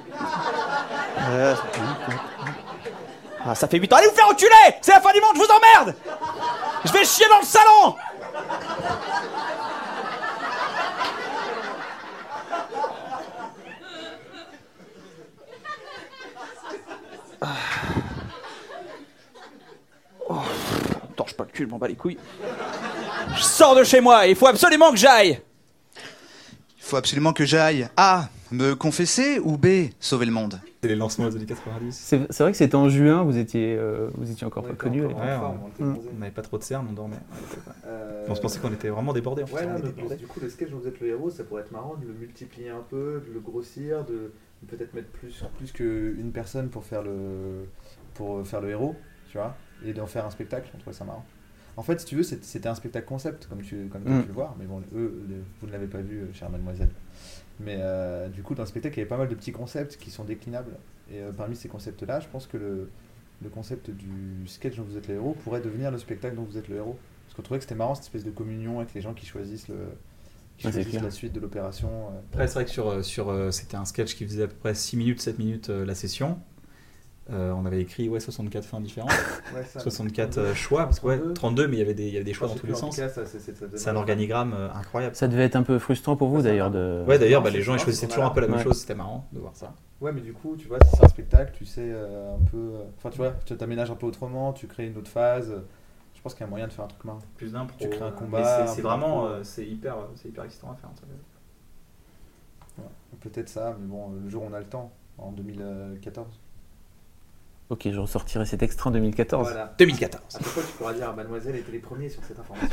[1.30, 1.54] euh,
[3.46, 3.96] Ah, ça fait 8 ans.
[3.96, 4.50] Allez vous faire enculer
[4.82, 5.94] C'est la fin du monde, je vous emmerde
[6.84, 7.94] Je vais chier dans le salon
[21.40, 22.18] pas le cul, je m'en bats les couilles.
[23.36, 25.40] Je sors de chez moi, il faut absolument que j'aille
[25.96, 28.28] Il faut absolument que j'aille A.
[28.52, 29.90] Me confesser ou B.
[30.00, 30.60] Sauver le monde?
[30.82, 31.94] C'est les lancements des années 90.
[31.96, 35.04] C'est c'est vrai que c'était en juin, vous étiez, euh, vous étiez encore pas connu.
[35.06, 35.98] encore Ouais, en forme, on- Mm.
[36.18, 37.14] n'avait pas trop de cernes, on dormait.
[37.86, 39.54] Euh, On se pensait qu'on était vraiment débordés en fait.
[39.54, 40.16] Ouais, non, débordés.
[40.16, 42.12] du coup, le sketch dont vous êtes le héros, ça pourrait être marrant de le
[42.14, 44.32] multiplier un peu, de le grossir, de
[44.66, 47.68] peut-être mettre plus, plus qu'une personne pour faire, le,
[48.14, 48.96] pour faire le héros,
[49.30, 51.24] tu vois, et d'en faire un spectacle, on trouvait ça marrant.
[51.76, 54.22] En fait, si tu veux, c'était un spectacle concept, comme tu, comme tu as Mm.
[54.22, 55.22] pu le voir, mais bon, eux,
[55.60, 56.90] vous ne l'avez pas vu, euh, chère mademoiselle.
[57.60, 59.96] Mais euh, du coup, dans le spectacle, il y avait pas mal de petits concepts
[59.96, 60.72] qui sont déclinables.
[61.12, 62.90] Et euh, parmi ces concepts-là, je pense que le,
[63.42, 66.58] le concept du sketch dont vous êtes le héros pourrait devenir le spectacle dont vous
[66.58, 66.98] êtes le héros.
[67.26, 69.68] Parce qu'on trouvait que c'était marrant cette espèce de communion avec les gens qui choisissent,
[69.68, 69.76] le,
[70.58, 71.88] qui Ouais, c'est la suite de l'opération.
[71.88, 72.18] euh.
[72.32, 74.74] Après, c'est vrai que sur, sur, euh, c'était un sketch qui faisait à peu près
[74.74, 76.38] 6 minutes, 7 minutes euh, la session.
[77.32, 79.10] Euh, on avait écrit ouais, 64 fins différentes,
[79.54, 82.12] Ouais, ça, 64 euh, choix, parce que ouais, 32, mais il y avait des, il
[82.12, 82.98] y avait des choix dans tous les sens.
[83.76, 85.14] C'est un organigramme euh, incroyable.
[85.14, 87.04] Ça devait être un peu frustrant pour vous d'ailleurs de.
[87.06, 88.62] Ouais, d'ailleurs, bah, c'est les gens ils choisissaient toujours un peu la même Ouais.
[88.62, 89.74] chose, c'était marrant de voir ça.
[90.00, 92.72] Ouais, mais du coup, tu vois, si c'est un spectacle, tu sais euh, un peu.
[92.96, 95.52] Enfin, tu vois, tu t'aménages un peu autrement, tu crées une autre phase.
[96.14, 97.20] Je pense qu'il y a moyen de faire un truc marrant.
[97.36, 97.76] Plus d'impro.
[97.80, 100.90] Tu crées un combat, c'est- un vraiment, euh, c'est hyper, c'est hyper excitant à faire.
[103.20, 106.26] Peut-être ça, mais bon, le jour où on a le temps, en 2014.
[107.70, 109.48] Ok, je ressortirai cet extrait en 2014.
[109.48, 109.74] Voilà.
[109.78, 110.36] 2014.
[110.36, 112.68] À fois, tu pourras dire Mademoiselle était les premiers sur cette information.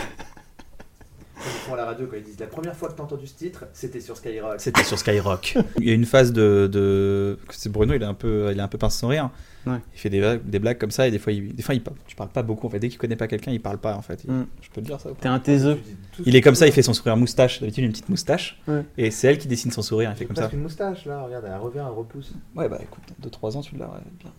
[1.68, 3.36] Font à la radio quand ils disent la première fois que tu as entendu ce
[3.36, 4.56] titre, c'était sur Skyrock.
[4.60, 5.58] C'était sur Skyrock.
[5.80, 7.38] Il y a une phase de, de...
[7.50, 9.30] c'est Bruno, il est un peu, il est un peu pince sans rire.
[9.66, 9.80] Ouais.
[9.94, 11.98] Il fait des, des blagues comme ça et des fois, il, des fois, il, parle-
[12.08, 12.68] tu parles pas beaucoup.
[12.68, 14.24] En fait, dès qu'il connaît pas quelqu'un, il parle pas en fait.
[14.24, 14.48] Il- Mm.
[14.62, 15.10] Je peux te dire ça.
[15.20, 15.78] T'es un taiseux.
[16.26, 17.60] Il est comme ça, il fait son sourire moustache.
[17.60, 18.62] D'habitude, il a une petite moustache.
[18.68, 18.84] Ouais.
[18.98, 20.10] Et c'est elle qui dessine son sourire.
[20.14, 20.50] Il fait comme ça.
[20.54, 22.34] une moustache là, regarde, elle revient, elle repousse.
[22.56, 23.88] Ouais, bah écoute, 2-3 ans, tu l'as.
[23.88, 24.32] Ouais, bien.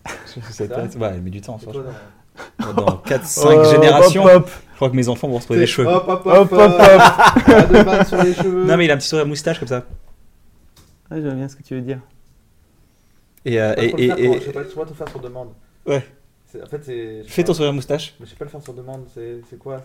[0.67, 1.57] Vrai ouais, elle met du temps.
[1.61, 1.91] Et toi, franchement.
[1.91, 1.97] dans-
[2.59, 4.49] Dans 4-5 Oh, générations, hop, hop.
[4.71, 5.87] je crois que mes enfants vont retrouver des cheveux.
[5.87, 8.65] Hop, hop, Hop, hop, hop, sur les cheveux.
[8.65, 9.83] Non, mais il a un petit sourire moustache comme ça.
[11.11, 11.99] Ouais, j'aime bien ce que tu veux dire.
[13.45, 15.49] Et, euh, Je sais et, et- et- je sais pas, pas tout faire sur demande.
[15.87, 16.05] Ouais.
[16.51, 17.21] C'est- En fait, c'est.
[17.27, 18.15] fais ton sourire moustache.
[18.19, 19.81] Mais je sais pas le faire sur demande, c'est c'est quoi?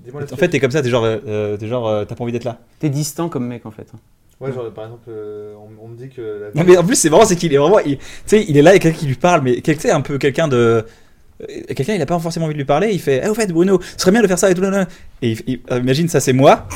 [0.00, 2.22] Dis-moi En fait, t'es comme ça, t'es genre, euh, euh, t'es genre, euh, t'as pas
[2.24, 2.58] envie d'être là.
[2.78, 3.86] T'es distant comme mec en fait.
[4.40, 6.50] Ouais, genre par exemple, euh, on, on me dit que.
[6.54, 6.60] La...
[6.62, 8.62] Non, mais en plus, c'est marrant, c'est qu'il est vraiment, il- tu sais, il est
[8.62, 10.84] là, a quelqu'un qui lui parle, mais quelqu'un, tu sais, un peu quelqu'un de,
[11.74, 13.80] quelqu'un, il a pas forcément envie de lui parler, il fait, eh, au fait, Bruno,
[13.82, 14.62] ce serait bien de faire ça et tout.
[15.22, 16.66] Et il- euh, imagine, ça, c'est moi,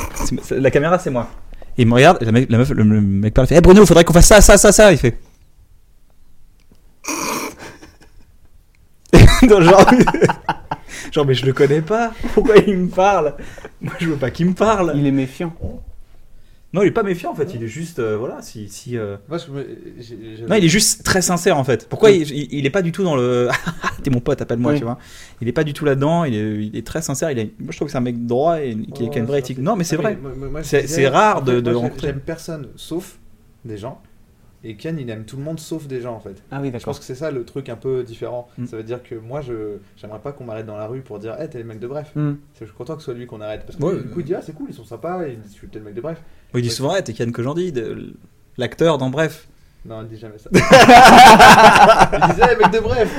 [0.50, 1.28] la caméra, c'est moi.
[1.78, 4.26] Il me regarde, la, meuf, le, mec parle, il fait, eh, Bruno, faudrait qu'on fasse
[4.26, 4.92] ça, ça, ça, ça.
[4.92, 5.16] Il fait.
[9.48, 9.62] Genre,
[11.12, 13.34] genre, mais je le connais pas, pourquoi il me parle?
[13.80, 14.92] Moi, je veux pas qu'il me parle.
[14.94, 15.52] Il est méfiant.
[16.72, 17.52] Non, il est pas méfiant en fait.
[17.54, 18.96] Il est juste, euh, voilà, si, si.
[18.96, 19.66] euh, Moi, je me-
[19.98, 21.88] j'ai- j'ai- Non, il est juste très sincère en fait.
[21.88, 23.48] Pourquoi il, il, il est pas du tout dans le.
[24.04, 24.78] T'es mon pote, appelle-moi, Oui.
[24.78, 24.96] tu vois.
[25.40, 26.24] Il est pas du tout là-dedans.
[26.24, 27.30] Il est, il est très sincère.
[27.32, 27.50] Il est...
[27.58, 29.58] Moi, je trouve que c'est un mec droit et qui, qui a une vraie éthique.
[29.58, 30.18] Non, mais c'est Ah, vrai.
[30.22, 32.06] moi- moi- moi, je C'est- disais, c'est rare en de- fait, de moi, rencontrer.
[32.08, 33.18] J'aime personne sauf
[33.64, 34.00] des gens.
[34.62, 36.42] Et Ken, il aime tout le monde sauf des gens en fait.
[36.50, 36.86] Ah oui, Je d'accord.
[36.86, 38.46] pense que c'est ça le truc un peu différent.
[38.58, 38.66] Mm.
[38.66, 41.40] Ça veut dire que moi, je j'aimerais pas qu'on m'arrête dans la rue pour dire,
[41.40, 42.10] hey, t'es le mec de bref.
[42.14, 42.20] C'est-
[42.60, 43.64] Je suis content que ce soit lui qu'on arrête.
[43.64, 44.02] Parce que Ouais.
[44.02, 45.66] du coup, il dit, ah, c'est cool, ils sont sympas, et il dit, je suis
[45.66, 46.20] peut-être le mec de bref.
[46.54, 48.14] Il dit souvent, ouais, t'es Kian Kojandi, de-
[48.58, 49.48] l'acteur dans Bref.
[49.86, 50.50] Non, il dit jamais ça.
[50.52, 53.18] il disait, hey, mec de bref.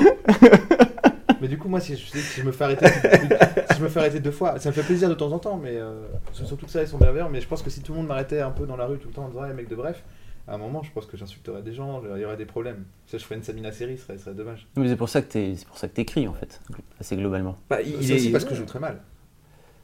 [1.42, 4.00] mais du coup, moi, si je, si je me fais arrêter, si je me fais
[4.00, 6.72] arrêter deux fois, ça me fait plaisir de temps en temps, mais euh, surtout que
[6.72, 7.30] ça, ils sont bienveillants.
[7.32, 9.08] Mais je pense que si tout le monde m'arrêtait un peu dans la rue tout
[9.08, 10.04] le temps en disant, hey, mec de bref,
[10.48, 12.84] à un moment, je pense que j'insulterais des gens, il y aurait des problèmes.
[13.08, 14.68] Ça, je ferais une Samina série, ce serait, dommage.
[14.76, 16.60] Mais c'est pour ça que t'es, c'est pour ça que t'écris en fait,
[17.00, 17.58] assez globalement.
[17.70, 19.02] Bah, C'est aussi parce que je joue très mal.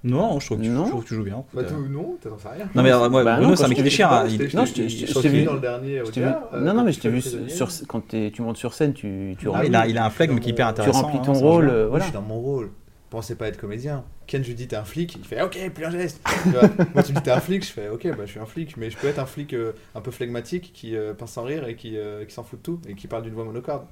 [0.04, 0.86] Non, je trouve, que tu- Non.
[0.86, 1.44] je trouve que tu joues bien.
[1.54, 1.88] Bah, euh.
[1.90, 2.70] non, t'en sais rien.
[2.76, 4.12] Non, mais euh, moi, Bah, Bruno, non, c'est un mec qui déchire.
[4.12, 4.26] hein.
[4.28, 4.88] Il- Non, je t'ai-
[5.22, 8.42] t'ai vu dans le dernier euh, non, non, mais je t'ai vu sur, quand tu
[8.42, 10.52] montes sur scène, tu, tu Ah, remplis, il, a, il a un flegme qui est
[10.54, 11.02] hyper Tu tu intéressant.
[11.04, 11.66] remplis hein, ton rôle.
[11.66, 12.06] je- euh, voilà.
[12.06, 12.70] je suis dans mon rôle.
[13.10, 14.04] Pensez pas être comédien.
[14.26, 16.20] Ken, je lui dis t'es un flic, il fait ok, plus un geste.
[16.94, 18.76] Moi, tu me dis t'es un flic, je fais ok, bah je suis un flic,
[18.76, 21.66] mais je peux être un flic euh, un peu flegmatique qui euh, pince sans rire
[21.70, 23.86] et qui, euh, qui s'en fout de tout et qui parle d'une voix monocorde.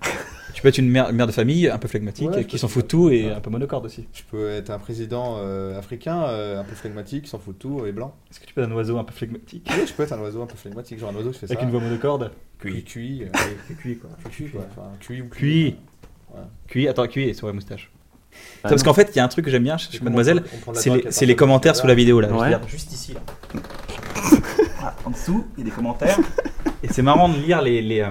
[0.53, 2.83] Tu peux être une mère, mère de famille un peu flegmatique Ouais, qui s'en fout
[2.83, 3.31] de tout et Ouais.
[3.31, 4.05] un peu monocorde aussi.
[4.11, 6.21] Je peux être un président euh, africain
[6.59, 8.13] un peu flegmatique, qui s'en fout de tout et blanc.
[8.29, 9.65] Est-ce que tu peux être un oiseau un peu flegmatique?
[9.71, 11.59] Oui, je peux être un oiseau un peu flegmatique, genre un oiseau qui fait Avec
[11.59, 11.63] ça.
[11.65, 12.31] une voix monocorde?
[12.59, 12.83] Cuit,
[13.23, 13.27] euh,
[13.79, 14.09] Cuit quoi.
[14.29, 14.65] cuit, quoi.
[14.71, 15.29] Enfin, cuit ou.
[16.35, 16.41] Ouais.
[16.67, 17.89] Cuit, attends, cuit et sur la moustache.
[18.63, 18.91] Ah, Parce non.
[18.91, 20.43] qu'en fait, il y a un truc que j'aime bien chez Mademoiselle,
[21.09, 22.31] c'est les, commentaires sous la vidéo là.
[22.31, 22.57] Ouais.
[22.67, 23.19] juste ici là.
[24.79, 26.17] Voilà, en dessous, il y a des commentaires.
[26.83, 27.81] Et c'est marrant de lire les.
[27.81, 28.09] les, euh,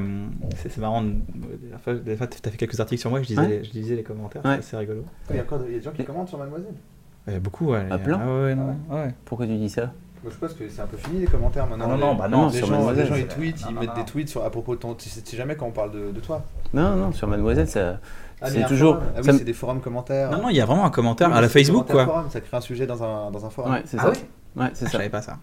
[0.57, 1.03] c'est marrant.
[1.03, 3.49] De, des fois, fois, t'as fait quelques articles sur moi, je lisais, Ouais.
[3.49, 4.59] les, je lisais les commentaires, Ouais.
[4.63, 5.05] c'est rigolo.
[5.31, 6.75] Il y a il y a des gens qui commentent sur Mademoiselle?
[7.27, 7.87] Il y a beaucoup, ouais.
[7.91, 9.15] Ah, plein Ah ouais, non, ouais.
[9.25, 9.93] Pourquoi tu dis ça?
[10.23, 11.89] Moi, je pense que c'est un peu fini les commentaires maintenant.
[11.89, 13.75] Non, non, Les- bah non, les sur gens, les Mademoiselle, gens ils tweetent, non, ils
[13.75, 13.97] non, mettent non.
[13.97, 14.95] des tweets sur, à propos de ton.
[14.95, 16.43] Tu sais, tu sais jamais quand on parle de, de toi.
[16.73, 18.01] Non, non, sur Mademoiselle, ça.
[18.41, 18.99] Ah, mais C'est toujours-.
[19.17, 20.31] Ah oui, c'est des forums commentaires.
[20.31, 22.05] Non, non, il y a vraiment un commentaire Oui, à la Facebook quoi.
[22.05, 23.73] forum, ça crée un sujet dans un, dans un forum.
[23.73, 24.09] Ouais, c'est Ah ça.
[24.11, 24.17] ouais
[24.57, 24.99] Ouais, c'est Ah, je ça.
[24.99, 25.39] savais pas ça.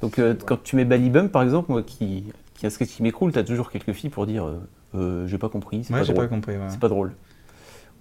[0.00, 3.02] Donc, euh, quand tu mets Balibum, par exemple, moi qui, qui a un sketch qui
[3.02, 4.58] m'écroule, t'as toujours quelques filles pour dire euh,
[4.94, 6.16] euh, J'ai pas compris, c'est Ouais, pas drôle.
[6.16, 6.52] pas compris.
[6.56, 6.64] Ouais.
[6.68, 7.12] C'est pas drôle.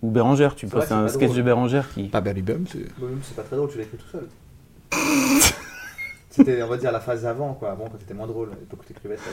[0.02, 1.38] Ou Bérangère, tu c'est un sketch drôle.
[1.38, 2.04] de Bérangère qui.
[2.04, 2.86] Pas Balibum, c'est.
[3.24, 4.28] C'est pas très drôle, tu l'as écrit tout seul.
[6.30, 7.72] C'était, on va dire, la phase avant, quoi.
[7.72, 9.24] Avant, quand t'étais moins drôle, l'époque où t'écrivais ça.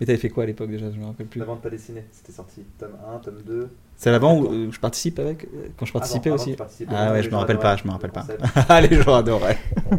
[0.00, 1.40] Mais t'avais fait quoi à l'époque déjà Je me rappelle plus.
[1.40, 2.62] Avant de pas dessiner, c'était sorti.
[2.78, 3.68] Tome 1, tome 2.
[3.96, 6.92] C'est l'avant où euh, je participe avec euh, Quand je participais Avant- avant aussi participais.
[6.96, 8.26] Ah ouais, Les je me rappelle pas, je me le rappelle pas.
[8.68, 9.58] Ah, les gens adoraient.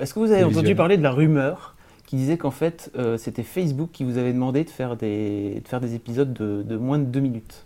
[0.00, 0.76] Est-ce que vous avez entendu visuel.
[0.76, 1.76] parler de la rumeur
[2.06, 5.68] qui disait qu'en fait, euh, c'était Facebook qui vous avait demandé de faire des, de
[5.68, 7.64] faire des épisodes de, de moins de deux minutes?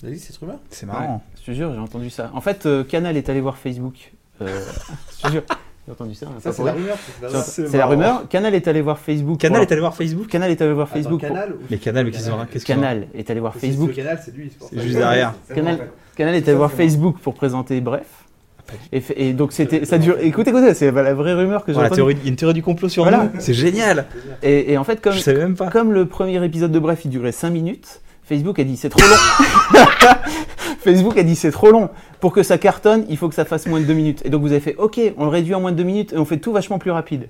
[0.00, 1.22] T'as dit cette rumeur C'est marrant.
[1.40, 2.30] Je te jure, j'ai entendu ça.
[2.34, 4.12] En fait, euh, Canal est allé voir Facebook.
[4.42, 4.64] Euh,
[5.16, 5.42] je te jure,
[5.88, 6.26] j'ai entendu ça.
[6.40, 6.96] Ça, pas c'est la rumeur.
[7.44, 8.22] c'est la.
[8.28, 9.38] Canal est allé voir Facebook.
[9.38, 11.20] Canal est allé voir Facebook Canal est allé voir Attends, Facebook.
[11.20, 13.54] pour- Canal Mais Canal, mais qu'est-ce qu'ils ont- qu'est-ce qu'ils ont Canal est allé voir
[13.54, 13.88] Facebook.
[13.88, 14.52] Le canal, c'est lui.
[14.60, 14.82] C'est ça.
[14.82, 15.32] juste derrière.
[15.54, 18.04] Canal, Canal est allé voir Facebook pour présenter Bref.
[18.92, 20.16] Et, fait- et donc c'était, ça dure.
[20.20, 21.96] Écoutez, écoutez, c'est la vraie rumeur que j'ai Voilà, entendue.
[22.00, 23.24] théorie, il y a une théorie du complot sur Voilà.
[23.24, 23.30] nous.
[23.38, 24.04] C'est génial.
[24.42, 25.68] Et, et en fait, comme, même pas.
[25.70, 29.00] comme le premier épisode de Bref, il durait 5 minutes, Facebook a dit c'est trop
[29.00, 29.78] long.
[30.80, 31.88] Facebook a dit c'est trop long.
[32.20, 34.22] Pour que ça cartonne, il faut que ça fasse moins de 2 minutes.
[34.24, 36.18] Et donc vous avez fait ok, on le réduit en moins de 2 minutes et
[36.18, 37.28] on fait tout vachement plus rapide.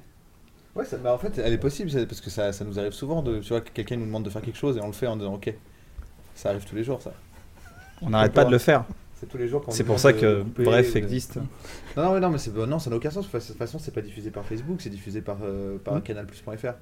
[0.75, 2.93] Ouais, ça- bah, en fait, elle est possible, c'est- parce que ça, ça nous arrive
[2.93, 4.93] souvent de, tu vois, que quelqu'un nous demande de faire quelque chose et on le
[4.93, 5.53] fait en disant ok.
[6.35, 7.13] Ça arrive tous les jours, ça.
[8.01, 8.85] On n'arrête pas de le faire.
[9.21, 11.39] C'est tous les jours qu'on C'est pour ça que couper, Bref de- existe.
[11.97, 13.27] Non, non, mais non, mais c'est, non, ça n'a aucun sens.
[13.29, 16.03] De toute façon, c'est pas diffusé par Facebook, c'est diffusé par, euh, par Mm.
[16.03, 16.75] canalplus.fr.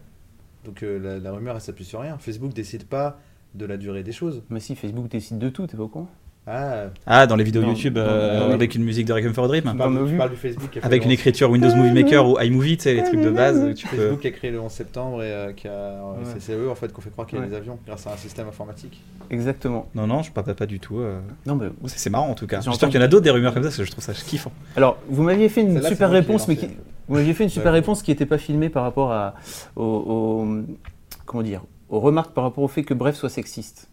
[0.66, 2.18] Donc euh, la, la rumeur, elle s'appuie sur rien.
[2.18, 3.18] Facebook décide pas
[3.54, 4.42] de la durée des choses.
[4.50, 6.08] Mais si, Facebook décide de tout, t'es pas au courant
[6.48, 8.54] Ah, Ah, dans les vidéos Non, YouTube non, euh, non, non.
[8.54, 9.64] avec une musique de Requiem for a Dream.
[9.68, 12.28] tu parles, tu du Facebook qui a fait Avec une 11 écriture Windows Movie Maker
[12.28, 13.74] ou iMovie, tu sais, les trucs de base.
[13.74, 13.96] Tu peux...
[13.96, 16.18] Facebook qui a créé le 11 septembre et euh, qui a, euh, Ouais.
[16.34, 17.50] c'est, c'est eux en fait qu'on fait croire qu'il y a Ouais.
[17.50, 19.02] des avions grâce à un système informatique.
[19.30, 19.88] Exactement.
[19.96, 20.98] Non, non, je parle pas du tout.
[21.00, 21.18] euh.
[21.46, 22.60] Non, mais C'est c'est marrant en tout cas.
[22.60, 24.12] J'espère qu'il y en a d'autres des rumeurs comme ça, parce que je trouve ça
[24.12, 24.52] kiffant.
[24.76, 26.68] Alors, vous m'aviez fait une Celle-là, super réponse, mais qui,
[27.08, 29.34] vous m'aviez fait une super réponse qui n'était pas filmée par rapport à,
[29.74, 33.88] comment dire, aux remarques par rapport au fait que Bref soit sexiste.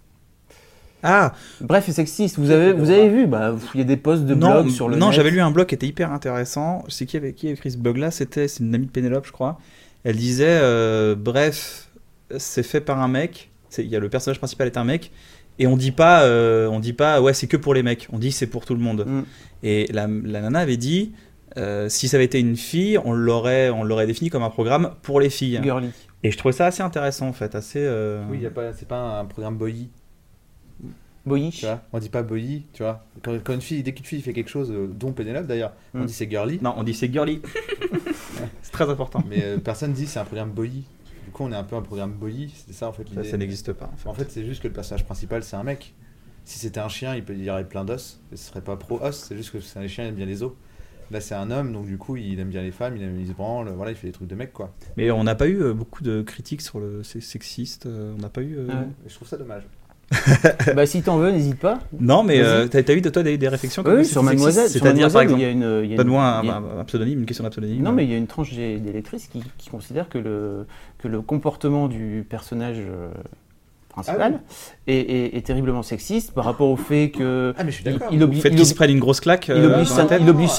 [1.04, 2.40] Ah, Bref est sexiste.
[2.40, 4.88] Vous avez, vous avez vu, bah, il y a des posts de non, blog sur
[4.90, 5.16] le non net.
[5.16, 6.84] j'avais lu un blog qui était hyper intéressant.
[6.88, 8.92] Je sais qui avait, qui avait écrit ce blog là, c'était c'est une amie de
[8.92, 9.60] Pénélope, je crois.
[10.06, 11.90] Elle disait euh, Bref,
[12.38, 13.52] c'est fait par un mec.
[13.70, 15.12] C'est- Il y a le personnage principal est un mec.
[15.60, 18.08] Et on dit pas, euh, on dit pas, ouais, c'est que pour les mecs.
[18.12, 19.06] On dit c'est pour tout le monde.
[19.06, 19.22] Mm.
[19.64, 21.12] Et la, la nana avait dit,
[21.58, 24.92] euh, si ça avait été une fille, on l'aurait, on l'aurait défini comme un programme
[25.04, 25.60] pour les filles.
[25.62, 25.90] Girly.
[26.24, 27.80] Et je trouvais ça assez intéressant en fait, assez.
[27.82, 29.90] euh, Oui, y a pas, c'est pas un programme boy.
[31.26, 31.60] Boyish.
[31.62, 33.04] Tu vois on dit pas boy, tu vois.
[33.22, 36.00] Quand, quand une fille, dès qu'une fille fait quelque chose, euh, dont Pénélope d'ailleurs, on
[36.00, 36.06] Mm.
[36.06, 37.42] dit c'est girly, Non, on dit c'est girly.
[38.62, 39.24] c'est très important.
[39.30, 40.70] mais euh, personne dit c'est un programme boy.
[41.26, 43.74] Du coup, on est un peu un programme boy, c'est ça en fait Ça, n'existe
[43.74, 43.90] pas.
[43.94, 44.10] en fait.
[44.10, 45.94] En fait, c'est juste que le personnage principal, c'est un mec.
[46.46, 48.20] Si c'était un chien, il, peut, il y aurait plein d'os.
[48.32, 50.52] Ce serait pas pro-os, c'est juste que c'est un chien, il aime bien les os.
[51.12, 53.28] Là, c'est un homme, donc du coup, il aime bien les femmes, il, aime, il
[53.28, 54.74] se branle, voilà, il fait des trucs de mec, quoi.
[54.98, 57.86] Mais on n'a pas eu euh, beaucoup de critiques sur le c'est sexiste.
[57.86, 58.58] euh, on n'a pas eu.
[58.58, 58.88] euh, Ah ouais.
[59.08, 59.64] Je trouve ça dommage.
[60.76, 61.80] bah, si t'en veux, n'hésite pas.
[62.00, 64.70] Non, mais euh, t'as t'as eu de toi des, des réflexions comme Oui, sur Mademoiselle.
[64.70, 65.82] C'est-à-dire, par exemple, il y a une.
[65.84, 67.82] il une- donne-moi un, il pseudonyme, une question d'un pseudonyme.
[67.84, 70.66] Non, mais il y a une tranche des, des lectrices qui, qui considèrent que le,
[71.00, 73.10] que le comportement du personnage euh,
[73.90, 74.40] principal
[74.88, 77.54] est, est- est terriblement sexiste par rapport au fait que.
[77.58, 78.10] Ah, mais je suis il, d'accord.
[78.12, 79.48] il oblige, fait il oblige- se prenne une grosse claque.
[79.50, 80.08] il euh, oblige sa, il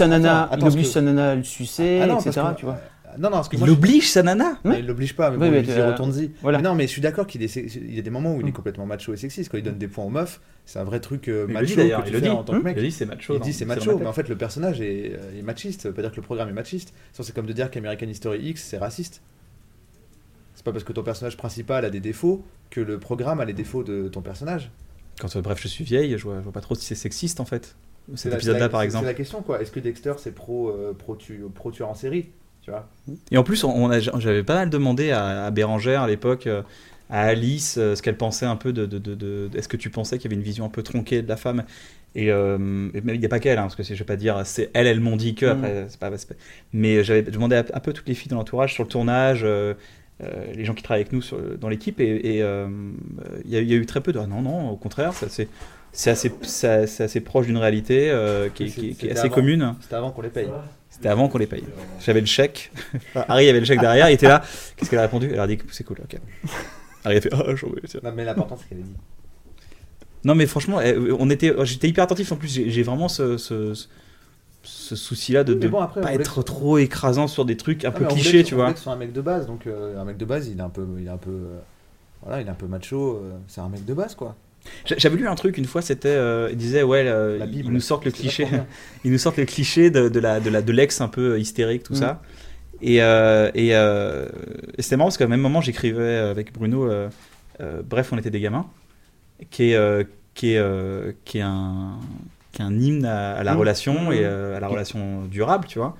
[0.06, 2.40] nana, il à le sucer, Ah etc.
[2.56, 2.78] Tu vois.
[3.18, 5.36] Non, non, parce que Il moi, je- oblige sa nana Non, il l'oblige pas, mais
[5.36, 6.30] Oui, bon, mais il retourne-y.
[6.42, 6.60] voilà.
[6.60, 8.50] Non, mais je suis d'accord qu'il est, il y a des moments où il est
[8.50, 8.54] Mm.
[8.54, 9.50] complètement macho et sexiste.
[9.50, 11.76] Quand il donne des points aux meufs, c'est un vrai truc euh, Il macho dit
[11.76, 12.28] d'ailleurs, que il tu fais dit.
[12.30, 12.76] en tant que Il mec.
[12.76, 13.34] le dit, c'est macho.
[13.34, 15.82] Il dit c'est dans ma macho, mais en fait le personnage est, euh, est machiste.
[15.82, 16.92] Ça veut pas dire que le programme est machiste.
[17.12, 19.22] C'est comme de dire qu'American History X c'est raciste.
[20.54, 23.52] C'est pas parce que ton personnage principal a des défauts que le programme a les
[23.52, 24.70] défauts de ton personnage.
[25.20, 27.40] Quand euh, bref, je suis vieille, je vois, je vois pas trop si c'est sexiste
[27.40, 27.76] en fait.
[28.10, 29.04] C'est Cet la- épisode-là c'est par c'est- exemple.
[29.04, 29.60] C'est la question quoi.
[29.62, 32.30] Est-ce que Dexter c'est pro euh, pro, tu, pro tueur en série?
[32.64, 32.88] Tu vois
[33.30, 36.46] Et en plus, on on a- j'avais pas mal demandé à, à Bérangère à l'époque,
[36.46, 36.62] euh,
[37.10, 38.86] à Alice, euh, ce qu'elle pensait un peu de.
[38.86, 41.20] de, de- de- Est-ce que tu pensais qu'il y avait une vision un peu tronquée
[41.22, 41.64] de la femme?
[42.16, 44.40] Et euh, et il n'y a pas qu'elle, hein, parce que je vais pas dire,
[44.44, 45.46] c'est elle, elle m'ont dit que.
[45.46, 45.50] Mm.
[45.50, 46.34] Après, c'est pas, c'est pas-
[46.72, 49.40] Mais j'avais demandé à un peu toutes les filles dans l'entourage sur le tournage.
[49.44, 49.74] euh,
[50.22, 52.68] euh, les gens qui travaillent avec nous sur- dans l'équipe et et, euh,
[53.44, 55.12] il y, a- il y a eu très peu de ah non non au contraire
[55.12, 55.48] ça, c'est
[56.10, 59.34] assez c'est c'est assez proche d'une réalité euh, qui, est- qui qui assez avant.
[59.34, 60.46] commune C'était avant qu'on les paye.
[60.94, 61.64] C'était avant qu'on les paye.
[62.00, 62.70] J'avais le chèque.
[63.10, 64.42] Enfin, Harry avait le chèque derrière, il était là.
[64.76, 65.30] Qu'est-ce qu'elle a répondu?
[65.32, 66.18] Elle a dit c'est cool, ok.
[67.04, 67.82] Harry a fait oh, j'en veux.
[68.02, 68.94] Non mais l'important c'est qu'elle ait dit.
[70.26, 72.32] Non, mais franchement, eh, on était, j'étais hyper attentif.
[72.32, 73.74] En plus, j'ai vraiment ce, ce,
[74.62, 77.92] ce souci-là de ne bon, pas voulait être trop écrasant sur des trucs un Ah,
[77.92, 78.72] peu clichés, que- tu on vois.
[78.72, 80.62] que ce soit un mec de base, donc euh, un mec de base, il est
[80.62, 81.58] un peu, il est un peu, euh,
[82.22, 83.16] voilà, il est un peu macho.
[83.16, 84.34] euh, c'est un mec de base quoi.
[84.86, 87.80] J'a- J'avais lu un truc une fois, c'était, euh, il disait ouais, euh, ils nous
[87.80, 88.46] sortent le cliché,
[89.04, 91.82] ils nous sortent le cliché de, de la de la de l'ex un peu hystérique,
[91.84, 91.96] tout Mm.
[91.96, 92.22] ça.
[92.82, 94.26] Et euh, et, euh,
[94.76, 96.90] et c'était marrant parce qu'à même moment j'écrivais avec Bruno,
[97.88, 98.66] bref, on était des gamins,
[99.50, 101.98] qui est qui est qui est un
[102.52, 103.58] qui est un hymne à, à la Mm.
[103.58, 104.12] relation Mm.
[104.12, 105.96] et à la relation durable, tu vois.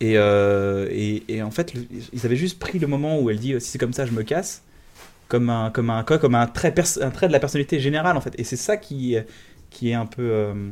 [0.00, 3.54] Et, et, et en fait, le- ils avaient juste pris le moment où elle dit
[3.60, 4.62] si c'est comme ça, je me casse,
[5.28, 8.20] comme un comme un comme un trait pers- un trait de la personnalité générale en
[8.20, 8.34] fait.
[8.38, 9.16] Et c'est ça qui
[9.70, 10.70] qui est un peu euh,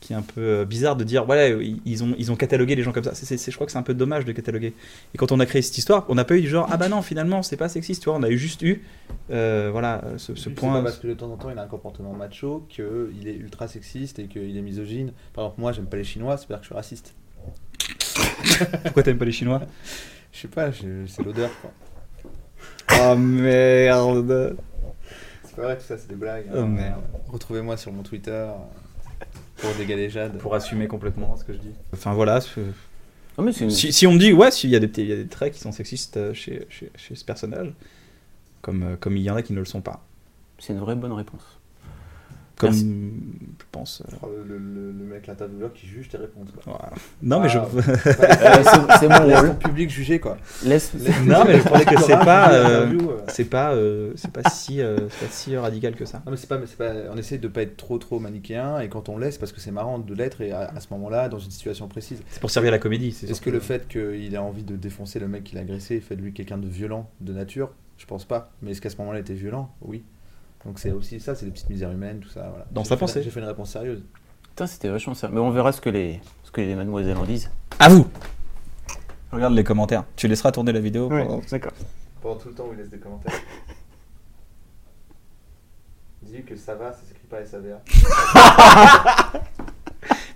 [0.00, 2.82] qui est un peu euh, bizarre de dire voilà ils ont ils ont catalogué les
[2.82, 3.14] gens comme ça.
[3.14, 4.74] C'est, je crois que c'est un peu dommage de cataloguer.
[5.14, 6.88] Et quand on a créé cette histoire, on n'a pas eu du genre ah bah
[6.88, 8.18] non finalement c'est pas sexiste, tu vois.
[8.18, 8.82] On a eu juste eu
[9.30, 10.74] euh, voilà ce, ce point.
[10.74, 13.66] pas parce que de temps en temps il a un comportement macho qu'il est ultra
[13.68, 15.12] sexiste et qu'il est misogyne.
[15.32, 17.14] Par exemple, moi j'aime pas les Chinois, c'est pas que je suis raciste.
[18.84, 19.62] Pourquoi t'aimes pas les Chinois?
[20.32, 21.70] Je sais pas, c'est l'odeur quoi.
[22.92, 24.56] Oh merde.
[25.44, 26.46] C'est pas vrai tout ça, c'est des blagues.
[26.52, 26.66] Oh, hein.
[26.66, 27.02] merde.
[27.28, 28.46] Retrouvez-moi sur mon Twitter
[29.56, 30.38] pour des galéjades.
[30.38, 31.74] Pour assumer complètement ce que je dis.
[31.92, 32.40] Enfin voilà.
[32.40, 32.60] ce-
[33.38, 35.12] mais une- Si, si on me dit, ouais, s'il y, a des petits- il y
[35.12, 37.72] a des traits qui sont sexistes euh, chez, chez, chez ce personnage,
[38.62, 40.04] comme, euh, comme il y en a qui ne le sont pas.
[40.58, 41.42] c'est une vraie bonne réponse.
[42.56, 42.84] Comme, Merci.
[43.58, 44.02] je pense.
[44.02, 46.50] euh, Oh, Le, le- le mec, l'intervieweur qui juge tes réponses.
[46.52, 46.62] Quoi.
[46.66, 46.90] voilà.
[47.20, 47.58] Non, mais je.
[47.58, 47.64] Euh,
[48.62, 49.58] c'est- c'est mon rôle.
[49.58, 50.36] public juger quoi.
[50.64, 50.92] Laisse.
[51.24, 52.52] non, mais je croyais que c'est pas.
[52.52, 53.16] euh, euh.
[53.28, 56.22] c'est pas, euh, c'est pas si, euh, c'est pas si radical que ça.
[56.24, 58.78] Non mais c'est pas, mais c'est pas, on essaie de pas être trop trop manichéen
[58.80, 61.28] et quand on laisse parce que c'est marrant de l'être et à, à ce moment-là
[61.28, 62.22] dans une situation précise.
[62.28, 63.10] C'est pour servir la comédie.
[63.12, 66.00] c'est Est-ce que le fait qu'il ait envie de défoncer le mec qu'il a agressé
[66.00, 67.72] fait de lui quelqu'un de violent de nature?
[67.96, 68.50] Je pense pas.
[68.62, 69.70] Mais est-ce qu'à ce moment-là il était violent?
[69.82, 70.04] Oui.
[70.66, 72.48] Donc c'est aussi ça, c'est des petites misères humaines, tout ça.
[72.48, 72.66] Voilà.
[72.70, 73.22] Dans sa pensée.
[73.22, 74.02] J'ai fait une réponse sérieuse.
[74.50, 75.28] Putain, c'était vachement ça.
[75.28, 77.50] Mais on verra ce que les, ce que les mademoiselles en disent.
[77.78, 78.06] À vous
[79.32, 80.04] Regarde les commentaires.
[80.16, 81.72] Tu laisseras tourner la vidéo pendant- d'accord.
[82.22, 83.34] Pendant tout le temps où il laisse des commentaires.
[86.22, 87.82] Dis que ça va, ça s'écrit pas SAVA.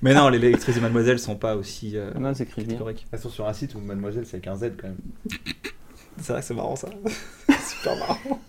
[0.03, 1.97] Mais non, les lectrices et mademoiselles sont pas aussi.
[1.97, 2.75] euh, Non, c'est écrit bien.
[2.75, 3.07] historiques.
[3.11, 4.99] Elles sont sur un site où mademoiselle c'est avec un Z quand même.
[6.21, 6.89] C'est vrai que c'est marrant ça.
[7.69, 8.41] Super marrant.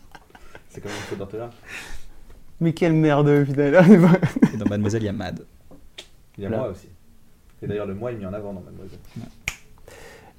[0.70, 1.56] C'est comme une faute d'orthographe.
[2.62, 3.84] Mais quelle merde, putain.
[4.54, 5.46] Et dans Mademoiselle, il y a Mad.
[6.38, 6.58] Il y a Là.
[6.58, 6.88] moi aussi.
[7.62, 9.00] Et d'ailleurs le moi est mis en avant dans mademoiselle.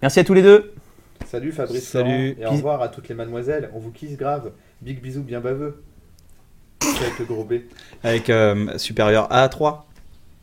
[0.01, 0.73] Merci à tous les deux.
[1.27, 2.37] Salut Fabrice Salut.
[2.41, 3.71] Et au revoir à toutes les mademoiselles.
[3.75, 4.53] On vous kiss grave.
[4.81, 5.83] Big bisous bien baveux.
[6.83, 7.55] Avec le gros B.
[8.03, 9.87] Avec euh, supérieur à 3.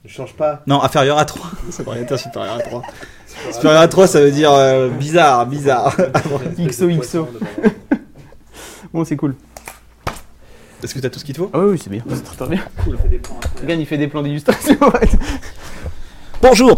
[0.03, 0.61] Ne change pas.
[0.67, 1.49] Non, inférieur à 3.
[1.71, 2.83] Ça devrait être supérieur à 3.
[3.51, 5.95] Supérieur à 3, ça veut dire euh, bizarre, bizarre.
[6.59, 7.27] XOXO.
[8.93, 9.35] Bon, c'est cool.
[10.83, 11.49] Est-ce que t'as tout ce qu'il te faut?
[11.53, 12.03] Ah oui, oui, c'est bien.
[12.07, 12.63] C'est très, très bien.
[13.61, 14.77] Regarde, il fait des plans d'illustration.
[16.41, 16.77] Bonjour